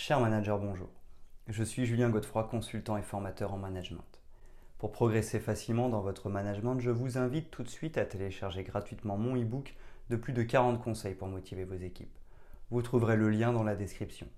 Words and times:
Cher 0.00 0.20
manager, 0.20 0.60
bonjour. 0.60 0.88
Je 1.48 1.64
suis 1.64 1.84
Julien 1.84 2.08
Godefroy, 2.08 2.44
consultant 2.44 2.96
et 2.96 3.02
formateur 3.02 3.52
en 3.52 3.58
management. 3.58 4.20
Pour 4.78 4.92
progresser 4.92 5.40
facilement 5.40 5.88
dans 5.88 6.00
votre 6.00 6.30
management, 6.30 6.78
je 6.78 6.92
vous 6.92 7.18
invite 7.18 7.50
tout 7.50 7.64
de 7.64 7.68
suite 7.68 7.98
à 7.98 8.04
télécharger 8.04 8.62
gratuitement 8.62 9.16
mon 9.16 9.34
e-book 9.36 9.74
de 10.08 10.14
plus 10.14 10.32
de 10.32 10.44
40 10.44 10.80
conseils 10.80 11.16
pour 11.16 11.26
motiver 11.26 11.64
vos 11.64 11.74
équipes. 11.74 12.16
Vous 12.70 12.80
trouverez 12.80 13.16
le 13.16 13.28
lien 13.28 13.52
dans 13.52 13.64
la 13.64 13.74
description. 13.74 14.28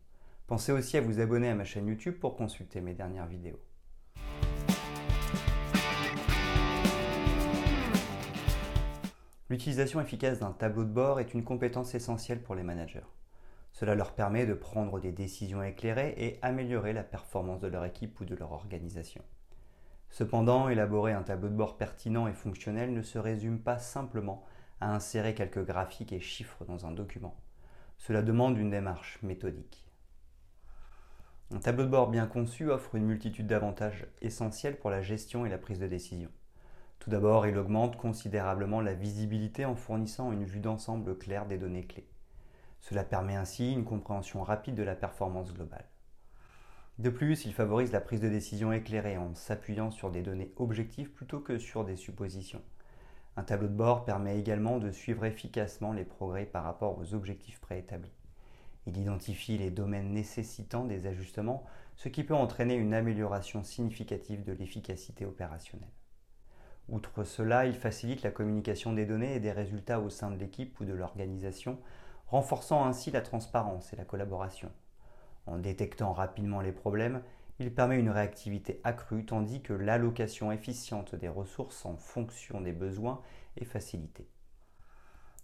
Pensez 0.46 0.72
aussi 0.72 0.96
à 0.96 1.02
vous 1.02 1.20
abonner 1.20 1.50
à 1.50 1.54
ma 1.54 1.64
chaîne 1.64 1.88
YouTube 1.88 2.18
pour 2.18 2.36
consulter 2.36 2.80
mes 2.80 2.94
dernières 2.94 3.26
vidéos. 3.26 3.60
L'utilisation 9.50 10.00
efficace 10.00 10.38
d'un 10.38 10.52
tableau 10.52 10.84
de 10.84 10.90
bord 10.90 11.20
est 11.20 11.34
une 11.34 11.44
compétence 11.44 11.94
essentielle 11.94 12.40
pour 12.40 12.54
les 12.54 12.62
managers. 12.62 13.04
Cela 13.80 13.94
leur 13.94 14.12
permet 14.12 14.44
de 14.44 14.52
prendre 14.52 15.00
des 15.00 15.10
décisions 15.10 15.62
éclairées 15.62 16.12
et 16.18 16.38
améliorer 16.42 16.92
la 16.92 17.02
performance 17.02 17.60
de 17.60 17.66
leur 17.66 17.86
équipe 17.86 18.20
ou 18.20 18.26
de 18.26 18.34
leur 18.34 18.52
organisation. 18.52 19.24
Cependant, 20.10 20.68
élaborer 20.68 21.14
un 21.14 21.22
tableau 21.22 21.48
de 21.48 21.54
bord 21.54 21.78
pertinent 21.78 22.28
et 22.28 22.34
fonctionnel 22.34 22.92
ne 22.92 23.00
se 23.00 23.18
résume 23.18 23.58
pas 23.58 23.78
simplement 23.78 24.44
à 24.82 24.94
insérer 24.94 25.34
quelques 25.34 25.64
graphiques 25.64 26.12
et 26.12 26.20
chiffres 26.20 26.66
dans 26.66 26.84
un 26.84 26.90
document. 26.90 27.40
Cela 27.96 28.20
demande 28.20 28.58
une 28.58 28.68
démarche 28.68 29.18
méthodique. 29.22 29.86
Un 31.50 31.60
tableau 31.60 31.84
de 31.84 31.88
bord 31.88 32.10
bien 32.10 32.26
conçu 32.26 32.68
offre 32.70 32.96
une 32.96 33.06
multitude 33.06 33.46
d'avantages 33.46 34.06
essentiels 34.20 34.78
pour 34.78 34.90
la 34.90 35.00
gestion 35.00 35.46
et 35.46 35.48
la 35.48 35.56
prise 35.56 35.80
de 35.80 35.88
décision. 35.88 36.28
Tout 36.98 37.08
d'abord, 37.08 37.46
il 37.46 37.56
augmente 37.56 37.96
considérablement 37.96 38.82
la 38.82 38.92
visibilité 38.92 39.64
en 39.64 39.74
fournissant 39.74 40.32
une 40.32 40.44
vue 40.44 40.60
d'ensemble 40.60 41.16
claire 41.16 41.46
des 41.46 41.56
données 41.56 41.86
clés. 41.86 42.10
Cela 42.80 43.04
permet 43.04 43.36
ainsi 43.36 43.72
une 43.72 43.84
compréhension 43.84 44.42
rapide 44.42 44.74
de 44.74 44.82
la 44.82 44.94
performance 44.94 45.52
globale. 45.52 45.86
De 46.98 47.08
plus, 47.08 47.46
il 47.46 47.54
favorise 47.54 47.92
la 47.92 48.00
prise 48.00 48.20
de 48.20 48.28
décision 48.28 48.72
éclairée 48.72 49.16
en 49.16 49.34
s'appuyant 49.34 49.90
sur 49.90 50.10
des 50.10 50.22
données 50.22 50.52
objectives 50.56 51.10
plutôt 51.10 51.40
que 51.40 51.58
sur 51.58 51.84
des 51.84 51.96
suppositions. 51.96 52.62
Un 53.36 53.42
tableau 53.42 53.68
de 53.68 53.74
bord 53.74 54.04
permet 54.04 54.38
également 54.38 54.78
de 54.78 54.90
suivre 54.90 55.24
efficacement 55.24 55.92
les 55.92 56.04
progrès 56.04 56.44
par 56.44 56.64
rapport 56.64 56.98
aux 56.98 57.14
objectifs 57.14 57.60
préétablis. 57.60 58.12
Il 58.86 58.98
identifie 58.98 59.56
les 59.56 59.70
domaines 59.70 60.12
nécessitant 60.12 60.84
des 60.84 61.06
ajustements, 61.06 61.64
ce 61.96 62.08
qui 62.08 62.24
peut 62.24 62.34
entraîner 62.34 62.74
une 62.74 62.92
amélioration 62.92 63.62
significative 63.62 64.44
de 64.44 64.52
l'efficacité 64.52 65.24
opérationnelle. 65.24 65.88
Outre 66.88 67.24
cela, 67.24 67.66
il 67.66 67.74
facilite 67.74 68.22
la 68.22 68.30
communication 68.30 68.92
des 68.92 69.06
données 69.06 69.36
et 69.36 69.40
des 69.40 69.52
résultats 69.52 70.00
au 70.00 70.10
sein 70.10 70.30
de 70.30 70.36
l'équipe 70.36 70.78
ou 70.80 70.84
de 70.84 70.92
l'organisation, 70.92 71.78
renforçant 72.30 72.84
ainsi 72.84 73.10
la 73.10 73.20
transparence 73.20 73.92
et 73.92 73.96
la 73.96 74.04
collaboration. 74.04 74.70
En 75.46 75.58
détectant 75.58 76.12
rapidement 76.12 76.60
les 76.60 76.72
problèmes, 76.72 77.22
il 77.58 77.74
permet 77.74 77.98
une 77.98 78.10
réactivité 78.10 78.80
accrue 78.84 79.26
tandis 79.26 79.62
que 79.62 79.72
l'allocation 79.72 80.52
efficiente 80.52 81.14
des 81.14 81.28
ressources 81.28 81.84
en 81.84 81.96
fonction 81.96 82.60
des 82.60 82.72
besoins 82.72 83.20
est 83.56 83.64
facilitée. 83.64 84.28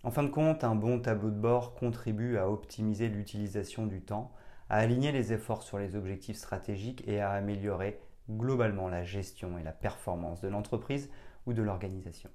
En 0.04 0.10
fin 0.10 0.22
de 0.22 0.28
compte, 0.28 0.62
un 0.62 0.76
bon 0.76 1.00
tableau 1.00 1.30
de 1.30 1.38
bord 1.38 1.74
contribue 1.74 2.38
à 2.38 2.48
optimiser 2.48 3.08
l'utilisation 3.08 3.86
du 3.86 4.00
temps, 4.00 4.32
à 4.70 4.76
aligner 4.76 5.10
les 5.10 5.32
efforts 5.32 5.62
sur 5.62 5.78
les 5.78 5.96
objectifs 5.96 6.36
stratégiques 6.36 7.02
et 7.08 7.20
à 7.20 7.32
améliorer 7.32 8.00
globalement 8.30 8.88
la 8.88 9.04
gestion 9.04 9.58
et 9.58 9.62
la 9.62 9.72
performance 9.72 10.40
de 10.40 10.48
l'entreprise 10.48 11.10
ou 11.46 11.52
de 11.52 11.62
l'organisation. 11.62 12.30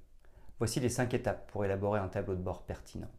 Voici 0.59 0.79
les 0.79 0.89
cinq 0.89 1.13
étapes 1.13 1.49
pour 1.51 1.65
élaborer 1.65 1.99
un 1.99 2.07
tableau 2.07 2.35
de 2.35 2.41
bord 2.41 2.63
pertinent. 2.63 3.09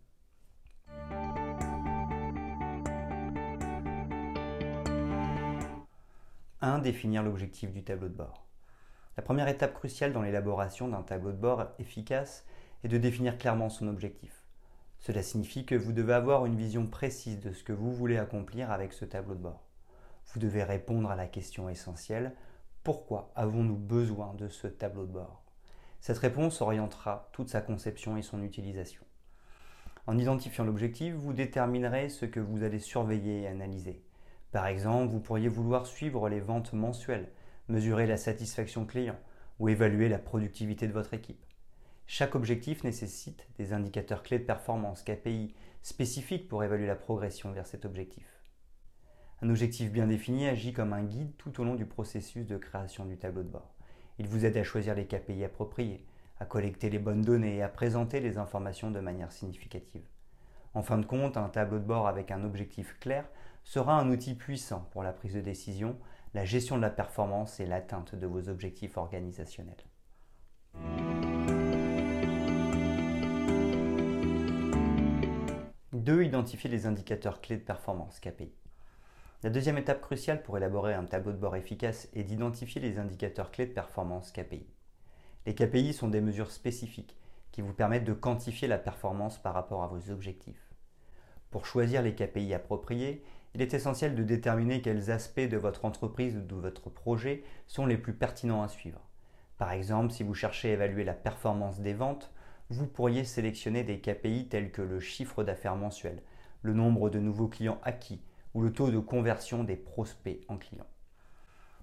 1. 6.61 6.79
Définir 6.79 7.23
l'objectif 7.23 7.73
du 7.73 7.83
tableau 7.83 8.09
de 8.09 8.15
bord. 8.15 8.47
La 9.17 9.23
première 9.23 9.49
étape 9.49 9.75
cruciale 9.75 10.13
dans 10.13 10.23
l'élaboration 10.23 10.89
d'un 10.89 11.03
tableau 11.03 11.33
de 11.33 11.37
bord 11.37 11.67
efficace 11.79 12.47
est 12.85 12.89
de 12.89 12.99
définir 12.99 13.37
clairement 13.37 13.69
son 13.69 13.89
objectif. 13.89 14.45
Cela 14.99 15.23
signifie 15.23 15.67
que 15.67 15.75
vous 15.75 15.93
devez 15.93 16.15
avoir 16.15 16.47
une 16.47 16.57
vision 16.57 16.87
précise 16.87 17.41
de 17.41 17.53
ce 17.53 17.65
que 17.65 17.73
vous 17.73 17.93
voulez 17.93 18.17
accomplir 18.17 18.71
avec 18.71 18.93
ce 18.93 19.05
tableau 19.05 19.35
de 19.35 19.41
bord. 19.41 19.65
Vous 20.33 20.41
devez 20.41 20.63
répondre 20.63 21.11
à 21.11 21.17
la 21.17 21.27
question 21.27 21.69
essentielle 21.69 22.33
pourquoi 22.85 23.31
avons-nous 23.37 23.77
besoin 23.77 24.35
de 24.35 24.49
ce 24.49 24.67
tableau 24.67 25.07
de 25.07 25.13
bord? 25.13 25.43
Cette 26.01 26.19
réponse 26.19 26.61
orientera 26.61 27.29
toute 27.33 27.49
sa 27.49 27.61
conception 27.61 28.17
et 28.17 28.23
son 28.23 28.43
utilisation. 28.43 29.05
En 30.07 30.19
identifiant 30.19 30.65
l'objectif, 30.65 31.15
vous 31.15 31.33
déterminerez 31.33 32.09
ce 32.09 32.27
que 32.27 32.41
vous 32.41 32.65
allez 32.65 32.81
surveiller 32.81 33.43
et 33.43 33.47
analyser. 33.47 34.03
Par 34.51 34.67
exemple, 34.67 35.13
vous 35.13 35.21
pourriez 35.21 35.49
vouloir 35.49 35.87
suivre 35.87 36.29
les 36.29 36.41
ventes 36.41 36.73
mensuelles, 36.73 37.29
mesurer 37.69 38.07
la 38.07 38.17
satisfaction 38.17 38.85
client 38.85 39.19
ou 39.61 39.69
évaluer 39.69 40.09
la 40.09 40.19
productivité 40.19 40.89
de 40.89 40.93
votre 40.93 41.15
équipe. 41.15 41.45
Chaque 42.07 42.35
objectif 42.35 42.83
nécessite 42.83 43.47
des 43.59 43.73
indicateurs 43.73 44.25
clés 44.25 44.41
de 44.41 44.45
performance, 44.45 45.05
KPI, 45.05 45.55
spécifiques 45.83 46.49
pour 46.49 46.65
évaluer 46.65 46.87
la 46.87 46.97
progression 46.97 47.53
vers 47.53 47.67
cet 47.67 47.85
objectif. 47.85 48.27
Un 49.41 49.51
objectif 49.51 49.91
bien 49.91 50.09
défini 50.09 50.47
agit 50.49 50.73
comme 50.73 50.93
un 50.93 51.05
guide 51.05 51.37
tout 51.39 51.61
au 51.61 51.65
long 51.65 51.77
du 51.77 51.87
processus 51.87 52.47
de 52.47 52.57
création 52.57 53.05
du 53.05 53.17
tableau 53.17 53.45
de 53.45 53.49
bord. 53.49 53.75
Il 54.19 54.27
vous 54.27 54.45
aide 54.45 54.57
à 54.57 54.65
choisir 54.65 54.95
les 54.97 55.07
KPI 55.07 55.45
appropriés, 55.45 56.05
à 56.43 56.45
collecter 56.45 56.91
les 56.91 56.99
bonnes 56.99 57.23
données 57.23 57.59
et 57.59 57.63
à 57.63 57.69
présenter 57.69 58.19
les 58.19 58.37
informations 58.37 58.91
de 58.91 58.99
manière 58.99 59.31
significative. 59.31 60.03
En 60.75 60.83
fin 60.83 60.99
de 60.99 61.07
compte, 61.07 61.37
un 61.37 61.49
tableau 61.49 61.79
de 61.79 61.85
bord 61.85 62.09
avec 62.09 62.33
un 62.33 62.43
objectif 62.43 62.99
clair 62.99 63.25
sera 63.63 63.97
un 63.97 64.11
outil 64.11 64.35
puissant 64.35 64.89
pour 64.91 65.05
la 65.05 65.13
prise 65.13 65.35
de 65.35 65.41
décision, 65.41 65.97
la 66.35 66.45
gestion 66.45 66.77
de 66.77 66.83
la 66.83 66.91
performance 66.91 67.61
et 67.61 67.67
l'atteinte 67.67 68.17
de 68.17 68.27
vos 68.27 68.49
objectifs 68.49 68.97
organisationnels. 68.97 69.77
2. 75.93 76.25
Identifier 76.25 76.69
les 76.69 76.87
indicateurs 76.87 77.41
clés 77.41 77.59
de 77.59 77.63
performance, 77.63 78.19
KPI. 78.19 78.53
La 79.45 79.51
deuxième 79.51 79.79
étape 79.79 80.01
cruciale 80.01 80.43
pour 80.43 80.57
élaborer 80.57 80.95
un 80.95 81.05
tableau 81.05 81.31
de 81.31 81.37
bord 81.37 81.55
efficace 81.55 82.09
est 82.15 82.25
d'identifier 82.25 82.81
les 82.81 82.99
indicateurs 82.99 83.53
clés 83.53 83.67
de 83.67 83.73
performance 83.73 84.33
KPI. 84.33 84.67
Les 85.45 85.55
KPI 85.55 85.93
sont 85.93 86.09
des 86.09 86.21
mesures 86.21 86.53
spécifiques 86.53 87.17
qui 87.51 87.63
vous 87.63 87.73
permettent 87.73 88.05
de 88.05 88.13
quantifier 88.13 88.69
la 88.69 88.79
performance 88.79 89.39
par 89.39 89.55
rapport 89.55 89.83
à 89.83 89.89
vos 89.89 90.11
objectifs. 90.11 90.71
Pour 91.51 91.67
choisir 91.67 92.01
les 92.01 92.15
KPI 92.15 92.55
appropriés, 92.55 93.25
il 93.55 93.61
est 93.61 93.75
essentiel 93.75 94.15
de 94.15 94.23
déterminer 94.23 94.81
quels 94.81 95.11
aspects 95.11 95.41
de 95.41 95.57
votre 95.57 95.85
entreprise 95.85 96.37
ou 96.37 96.41
de 96.41 96.55
votre 96.55 96.89
projet 96.89 97.43
sont 97.67 97.87
les 97.87 97.99
plus 97.99 98.15
pertinents 98.15 98.63
à 98.63 98.69
suivre. 98.69 99.01
Par 99.59 99.73
exemple, 99.73 100.13
si 100.13 100.23
vous 100.23 100.33
cherchez 100.33 100.71
à 100.71 100.73
évaluer 100.75 101.05
la 101.05 101.13
performance 101.13 101.81
des 101.81 101.93
ventes, 101.93 102.33
vous 102.71 102.87
pourriez 102.87 103.25
sélectionner 103.25 103.85
des 103.85 104.01
KPI 104.01 104.49
tels 104.49 104.71
que 104.71 104.81
le 104.81 105.01
chiffre 105.01 105.45
d'affaires 105.45 105.77
mensuel, 105.77 106.23
le 106.63 106.73
nombre 106.73 107.11
de 107.11 107.19
nouveaux 107.19 107.49
clients 107.49 107.81
acquis, 107.83 108.23
ou 108.55 108.63
le 108.63 108.73
taux 108.73 108.91
de 108.91 108.99
conversion 108.99 109.65
des 109.65 109.77
prospects 109.77 110.41
en 110.49 110.57
clients. 110.57 110.87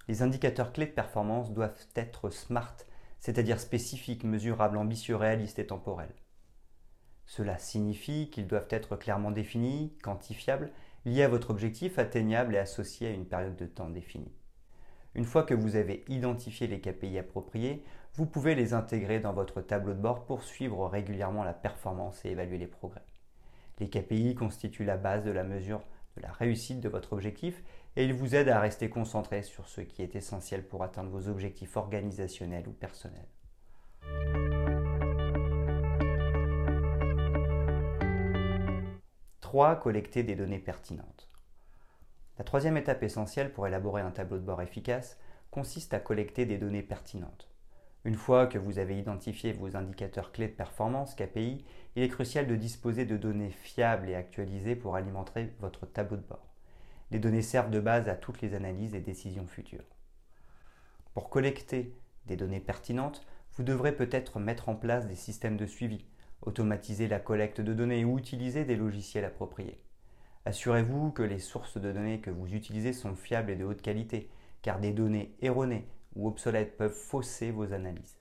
Les 0.08 0.24
indicateurs 0.24 0.74
clés 0.74 0.88
de 0.88 0.92
performance 0.92 1.52
doivent 1.52 1.86
être 1.96 2.32
SMART, 2.32 2.78
c'est-à-dire 3.20 3.60
spécifiques, 3.60 4.24
mesurables, 4.24 4.78
ambitieux, 4.78 5.16
réalistes 5.16 5.60
et 5.60 5.68
temporels. 5.68 6.14
Cela 7.26 7.58
signifie 7.58 8.30
qu'ils 8.32 8.48
doivent 8.48 8.68
être 8.70 8.96
clairement 8.96 9.32
définis, 9.32 9.94
quantifiables, 10.02 10.72
liés 11.06 11.24
à 11.24 11.30
votre 11.30 11.52
objectif, 11.52 12.00
atteignables 12.00 12.56
et 12.56 12.60
associés 12.60 13.08
à 13.08 13.12
une 13.12 13.28
période 13.28 13.56
de 13.56 13.66
temps 13.66 13.90
définie. 13.90 14.34
Une 15.16 15.26
fois 15.26 15.44
que 15.44 15.54
vous 15.54 15.76
avez 15.76 16.06
identifié 16.08 16.68
les 16.68 16.82
KPI 16.82 17.18
appropriés, 17.18 17.84
vous 18.14 18.26
pouvez 18.26 18.56
les 18.56 18.74
intégrer 18.74 19.20
dans 19.20 19.34
votre 19.34 19.62
tableau 19.62 19.94
de 19.94 20.00
bord 20.00 20.26
pour 20.26 20.44
suivre 20.44 20.88
régulièrement 20.88 21.44
la 21.44 21.54
performance 21.54 22.24
et 22.26 22.30
évaluer 22.30 22.58
les 22.58 22.68
progrès. 22.68 23.06
Les 23.80 23.90
KPI 23.90 24.36
constituent 24.36 24.86
la 24.86 24.98
base 24.98 25.24
de 25.24 25.32
la 25.32 25.44
mesure 25.44 25.82
la 26.22 26.32
réussite 26.32 26.80
de 26.80 26.90
votre 26.90 27.14
objectif 27.14 27.64
et 27.96 28.06
il 28.06 28.14
vous 28.14 28.36
aide 28.36 28.50
à 28.50 28.60
rester 28.60 28.90
concentré 28.90 29.44
sur 29.44 29.68
ce 29.68 29.82
qui 29.82 30.02
est 30.02 30.16
essentiel 30.16 30.68
pour 30.68 30.84
atteindre 30.84 31.10
vos 31.10 31.28
objectifs 31.28 31.78
organisationnels 31.78 32.68
ou 32.68 32.72
personnels. 32.72 33.28
Collecter 39.82 40.24
des 40.24 40.36
données 40.36 40.60
pertinentes. 40.60 41.28
La 42.38 42.46
troisième 42.46 42.78
étape 42.78 43.04
essentielle 43.04 43.52
pour 43.52 43.68
élaborer 43.68 44.02
un 44.02 44.12
tableau 44.12 44.38
de 44.38 44.44
bord 44.44 44.62
efficace 44.62 45.20
consiste 45.52 45.94
à 45.94 46.00
collecter 46.00 46.46
des 46.46 46.58
données 46.58 46.84
pertinentes. 46.84 47.50
Une 48.06 48.16
fois 48.16 48.48
que 48.48 48.58
vous 48.58 48.80
avez 48.80 48.98
identifié 48.98 49.52
vos 49.52 49.76
indicateurs 49.76 50.32
clés 50.32 50.48
de 50.48 50.54
performance, 50.54 51.16
KPI, 51.16 51.66
il 51.96 52.04
est 52.04 52.10
crucial 52.10 52.48
de 52.48 52.56
disposer 52.56 53.06
de 53.06 53.18
données 53.18 53.52
fiables 53.52 54.08
et 54.08 54.16
actualisées 54.16 54.76
pour 54.76 54.96
alimenter 54.96 55.52
votre 55.60 55.86
tableau 55.86 56.18
de 56.18 56.22
bord. 56.22 56.49
Les 57.12 57.20
données 57.20 57.42
servent 57.42 57.72
de 57.72 57.80
base 57.80 58.08
à 58.08 58.16
toutes 58.16 58.42
les 58.42 58.54
analyses 58.54 58.94
et 58.94 59.02
décisions 59.02 59.48
futures. 59.48 59.86
Pour 61.14 61.30
collecter 61.30 61.94
des 62.28 62.36
données 62.36 62.60
pertinentes, 62.60 63.26
vous 63.54 63.64
devrez 63.64 63.96
peut-être 63.96 64.40
mettre 64.40 64.70
en 64.70 64.76
place 64.76 65.08
des 65.08 65.16
systèmes 65.16 65.58
de 65.58 65.66
suivi, 65.66 66.06
automatiser 66.44 67.08
la 67.08 67.20
collecte 67.20 67.62
de 67.62 67.74
données 67.74 68.06
ou 68.06 68.18
utiliser 68.18 68.64
des 68.64 68.76
logiciels 68.76 69.26
appropriés. 69.26 69.84
Assurez-vous 70.46 71.12
que 71.12 71.24
les 71.24 71.40
sources 71.40 71.78
de 71.78 71.92
données 71.92 72.22
que 72.22 72.30
vous 72.30 72.54
utilisez 72.54 72.94
sont 72.94 73.16
fiables 73.16 73.52
et 73.52 73.56
de 73.56 73.66
haute 73.66 73.82
qualité, 73.82 74.30
car 74.62 74.80
des 74.80 74.94
données 74.94 75.36
erronées 75.42 75.88
ou 76.16 76.28
obsolètes 76.28 76.78
peuvent 76.78 76.94
fausser 76.94 77.52
vos 77.52 77.74
analyses. 77.74 78.18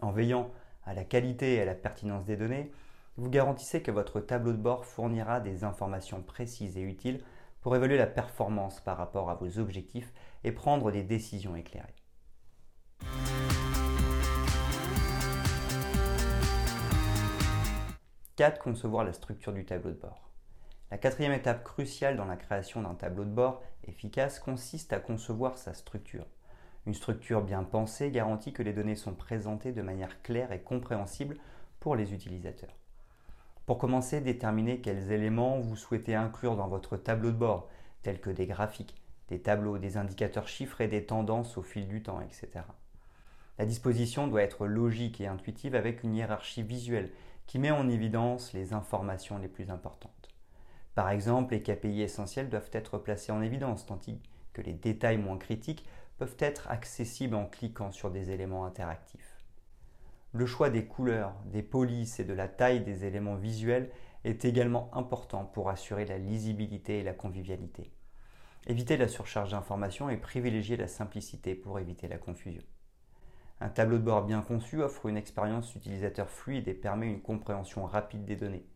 En 0.00 0.12
veillant 0.12 0.50
à 0.84 0.94
la 0.94 1.04
qualité 1.04 1.54
et 1.54 1.62
à 1.62 1.64
la 1.64 1.74
pertinence 1.74 2.24
des 2.24 2.36
données, 2.36 2.72
vous 3.16 3.30
garantissez 3.30 3.80
que 3.80 3.92
votre 3.92 4.20
tableau 4.20 4.52
de 4.52 4.58
bord 4.58 4.84
fournira 4.84 5.40
des 5.40 5.62
informations 5.62 6.22
précises 6.22 6.76
et 6.76 6.82
utiles 6.82 7.22
pour 7.64 7.74
évaluer 7.74 7.96
la 7.96 8.06
performance 8.06 8.80
par 8.80 8.98
rapport 8.98 9.30
à 9.30 9.36
vos 9.36 9.58
objectifs 9.58 10.12
et 10.44 10.52
prendre 10.52 10.92
des 10.92 11.02
décisions 11.02 11.56
éclairées. 11.56 11.94
4. 18.36 18.58
Concevoir 18.58 19.04
la 19.04 19.14
structure 19.14 19.54
du 19.54 19.64
tableau 19.64 19.92
de 19.92 19.96
bord. 19.96 20.28
La 20.90 20.98
quatrième 20.98 21.32
étape 21.32 21.64
cruciale 21.64 22.18
dans 22.18 22.26
la 22.26 22.36
création 22.36 22.82
d'un 22.82 22.94
tableau 22.94 23.24
de 23.24 23.30
bord 23.30 23.62
efficace 23.84 24.38
consiste 24.40 24.92
à 24.92 25.00
concevoir 25.00 25.56
sa 25.56 25.72
structure. 25.72 26.26
Une 26.84 26.92
structure 26.92 27.40
bien 27.40 27.62
pensée 27.62 28.10
garantit 28.10 28.52
que 28.52 28.62
les 28.62 28.74
données 28.74 28.94
sont 28.94 29.14
présentées 29.14 29.72
de 29.72 29.80
manière 29.80 30.20
claire 30.20 30.52
et 30.52 30.60
compréhensible 30.60 31.38
pour 31.80 31.96
les 31.96 32.12
utilisateurs. 32.12 32.76
Pour 33.66 33.78
commencer, 33.78 34.20
déterminez 34.20 34.80
quels 34.80 35.10
éléments 35.10 35.58
vous 35.58 35.76
souhaitez 35.76 36.14
inclure 36.14 36.56
dans 36.56 36.68
votre 36.68 36.98
tableau 36.98 37.30
de 37.30 37.36
bord, 37.36 37.70
tels 38.02 38.20
que 38.20 38.28
des 38.28 38.46
graphiques, 38.46 38.94
des 39.28 39.40
tableaux, 39.40 39.78
des 39.78 39.96
indicateurs 39.96 40.48
chiffrés, 40.48 40.86
des 40.86 41.06
tendances 41.06 41.56
au 41.56 41.62
fil 41.62 41.88
du 41.88 42.02
temps, 42.02 42.20
etc. 42.20 42.64
La 43.58 43.64
disposition 43.64 44.26
doit 44.26 44.42
être 44.42 44.66
logique 44.66 45.20
et 45.20 45.28
intuitive 45.28 45.74
avec 45.74 46.02
une 46.02 46.14
hiérarchie 46.14 46.62
visuelle 46.62 47.10
qui 47.46 47.58
met 47.58 47.70
en 47.70 47.88
évidence 47.88 48.52
les 48.52 48.74
informations 48.74 49.38
les 49.38 49.48
plus 49.48 49.70
importantes. 49.70 50.28
Par 50.94 51.08
exemple, 51.08 51.54
les 51.54 51.62
KPI 51.62 52.02
essentiels 52.02 52.50
doivent 52.50 52.70
être 52.72 52.98
placés 52.98 53.32
en 53.32 53.40
évidence, 53.40 53.86
tandis 53.86 54.20
que 54.52 54.60
les 54.60 54.74
détails 54.74 55.18
moins 55.18 55.38
critiques 55.38 55.86
peuvent 56.18 56.36
être 56.38 56.70
accessibles 56.70 57.34
en 57.34 57.46
cliquant 57.46 57.90
sur 57.90 58.10
des 58.10 58.30
éléments 58.30 58.66
interactifs. 58.66 59.43
Le 60.36 60.46
choix 60.46 60.68
des 60.68 60.84
couleurs, 60.84 61.32
des 61.46 61.62
polices 61.62 62.18
et 62.18 62.24
de 62.24 62.32
la 62.32 62.48
taille 62.48 62.82
des 62.82 63.04
éléments 63.04 63.36
visuels 63.36 63.88
est 64.24 64.44
également 64.44 64.90
important 64.92 65.44
pour 65.44 65.70
assurer 65.70 66.06
la 66.06 66.18
lisibilité 66.18 66.98
et 66.98 67.04
la 67.04 67.12
convivialité. 67.12 67.92
Évitez 68.66 68.96
la 68.96 69.06
surcharge 69.06 69.52
d'informations 69.52 70.10
et 70.10 70.16
privilégiez 70.16 70.76
la 70.76 70.88
simplicité 70.88 71.54
pour 71.54 71.78
éviter 71.78 72.08
la 72.08 72.18
confusion. 72.18 72.64
Un 73.60 73.68
tableau 73.68 73.96
de 73.96 74.02
bord 74.02 74.24
bien 74.24 74.42
conçu 74.42 74.82
offre 74.82 75.06
une 75.06 75.16
expérience 75.16 75.72
utilisateur 75.76 76.28
fluide 76.28 76.66
et 76.66 76.74
permet 76.74 77.06
une 77.06 77.22
compréhension 77.22 77.86
rapide 77.86 78.24
des 78.24 78.34
données. 78.34 78.66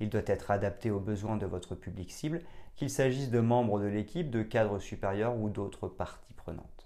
Il 0.00 0.10
doit 0.10 0.22
être 0.26 0.50
adapté 0.50 0.90
aux 0.90 0.98
besoins 0.98 1.36
de 1.36 1.46
votre 1.46 1.76
public 1.76 2.10
cible, 2.10 2.42
qu'il 2.74 2.90
s'agisse 2.90 3.30
de 3.30 3.38
membres 3.38 3.78
de 3.78 3.86
l'équipe, 3.86 4.28
de 4.28 4.42
cadres 4.42 4.80
supérieurs 4.80 5.36
ou 5.36 5.50
d'autres 5.50 5.86
parties 5.86 6.34
prenantes. 6.34 6.85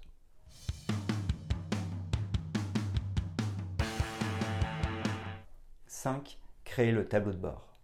5. 6.01 6.39
Créer 6.63 6.91
le 6.91 7.07
tableau 7.07 7.31
de 7.31 7.37
bord. 7.37 7.77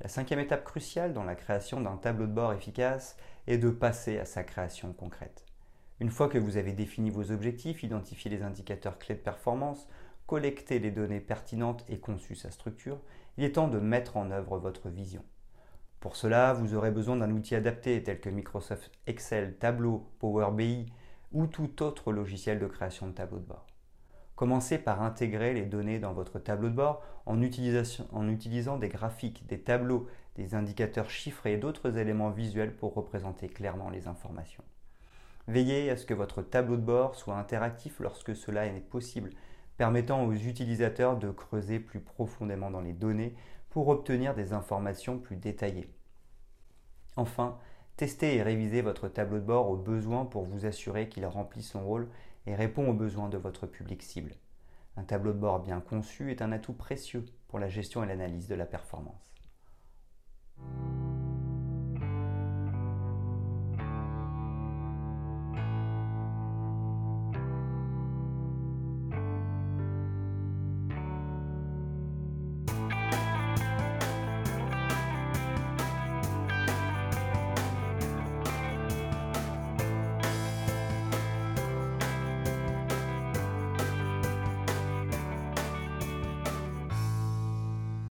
La 0.00 0.06
cinquième 0.06 0.38
étape 0.38 0.62
cruciale 0.62 1.12
dans 1.12 1.24
la 1.24 1.34
création 1.34 1.80
d'un 1.80 1.96
tableau 1.96 2.28
de 2.28 2.32
bord 2.32 2.52
efficace 2.52 3.16
est 3.48 3.58
de 3.58 3.68
passer 3.68 4.16
à 4.20 4.24
sa 4.24 4.44
création 4.44 4.92
concrète. 4.92 5.44
Une 5.98 6.12
fois 6.12 6.28
que 6.28 6.38
vous 6.38 6.56
avez 6.56 6.70
défini 6.70 7.10
vos 7.10 7.32
objectifs, 7.32 7.82
identifié 7.82 8.30
les 8.30 8.44
indicateurs 8.44 8.96
clés 9.00 9.16
de 9.16 9.20
performance, 9.20 9.88
collecté 10.28 10.78
les 10.78 10.92
données 10.92 11.18
pertinentes 11.18 11.84
et 11.88 11.98
conçu 11.98 12.36
sa 12.36 12.52
structure, 12.52 13.00
il 13.38 13.42
est 13.42 13.56
temps 13.56 13.66
de 13.66 13.80
mettre 13.80 14.16
en 14.16 14.30
œuvre 14.30 14.56
votre 14.56 14.88
vision. 14.88 15.24
Pour 15.98 16.14
cela, 16.14 16.52
vous 16.52 16.74
aurez 16.74 16.92
besoin 16.92 17.16
d'un 17.16 17.32
outil 17.32 17.56
adapté 17.56 18.00
tel 18.04 18.20
que 18.20 18.30
Microsoft 18.30 18.92
Excel, 19.08 19.56
Tableau, 19.58 20.06
Power 20.20 20.52
BI 20.52 20.86
ou 21.32 21.48
tout 21.48 21.82
autre 21.82 22.12
logiciel 22.12 22.60
de 22.60 22.68
création 22.68 23.08
de 23.08 23.14
tableau 23.14 23.40
de 23.40 23.46
bord. 23.46 23.66
Commencez 24.36 24.78
par 24.78 25.02
intégrer 25.02 25.54
les 25.54 25.64
données 25.64 26.00
dans 26.00 26.12
votre 26.12 26.38
tableau 26.40 26.68
de 26.68 26.74
bord 26.74 27.02
en, 27.24 27.40
utilisant 27.40 28.78
des 28.78 28.88
graphiques, 28.88 29.46
des 29.46 29.60
tableaux, 29.60 30.08
des 30.34 30.56
indicateurs 30.56 31.08
chiffrés 31.08 31.52
et 31.52 31.56
d'autres 31.56 31.98
éléments 31.98 32.30
visuels 32.30 32.74
pour 32.74 32.94
représenter 32.94 33.48
clairement 33.48 33.90
les 33.90 34.08
informations. 34.08 34.64
Veillez 35.46 35.90
à 35.90 35.96
ce 35.96 36.06
que 36.06 36.14
votre 36.14 36.42
tableau 36.42 36.76
de 36.76 36.82
bord 36.82 37.14
soit 37.14 37.36
interactif 37.36 38.00
lorsque 38.00 38.34
cela 38.34 38.66
est 38.66 38.80
possible, 38.80 39.30
permettant 39.76 40.24
aux 40.24 40.32
utilisateurs 40.32 41.16
de 41.16 41.30
creuser 41.30 41.78
plus 41.78 42.00
profondément 42.00 42.70
dans 42.70 42.80
les 42.80 42.92
données 42.92 43.34
pour 43.70 43.88
obtenir 43.88 44.34
des 44.34 44.52
informations 44.52 45.18
plus 45.18 45.36
détaillées. 45.36 45.88
Enfin, 47.16 47.58
testez 47.96 48.36
et 48.36 48.42
révisez 48.42 48.82
votre 48.82 49.08
tableau 49.08 49.38
de 49.38 49.44
bord 49.44 49.70
au 49.70 49.76
besoin 49.76 50.24
pour 50.24 50.44
vous 50.44 50.66
assurer 50.66 51.08
qu'il 51.08 51.26
remplit 51.26 51.62
son 51.62 51.84
rôle 51.84 52.08
et 52.46 52.54
répond 52.54 52.88
aux 52.88 52.94
besoins 52.94 53.28
de 53.28 53.38
votre 53.38 53.66
public 53.66 54.02
cible. 54.02 54.34
Un 54.96 55.04
tableau 55.04 55.32
de 55.32 55.38
bord 55.38 55.60
bien 55.60 55.80
conçu 55.80 56.30
est 56.30 56.42
un 56.42 56.52
atout 56.52 56.72
précieux 56.72 57.24
pour 57.48 57.58
la 57.58 57.68
gestion 57.68 58.02
et 58.04 58.06
l'analyse 58.06 58.48
de 58.48 58.54
la 58.54 58.66
performance. 58.66 59.34